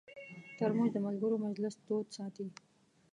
[0.57, 2.47] ترموز د ملګرو مجلس تود ساتي.